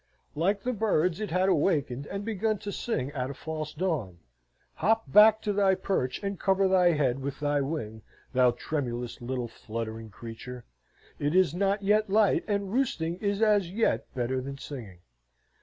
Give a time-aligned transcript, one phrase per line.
[0.33, 4.17] Like the birds, it had wakened and begun to sing at a false dawn.
[4.73, 8.01] Hop back to thy perch, and cover thy head with thy wing,
[8.33, 10.65] thou tremulous little fluttering creature!
[11.19, 15.01] It is not yet light, and roosting is as yet better than singing.